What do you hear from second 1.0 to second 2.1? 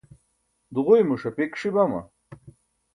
ṣapik ṣi bama?